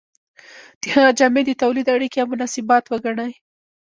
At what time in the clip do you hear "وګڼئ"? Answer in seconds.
2.87-3.31